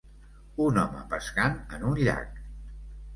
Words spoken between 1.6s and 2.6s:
en un llac.